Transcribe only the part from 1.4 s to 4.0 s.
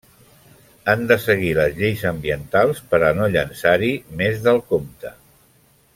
les lleis ambientals per a no llençar-hi